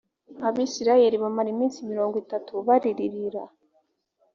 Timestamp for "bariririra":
2.67-3.43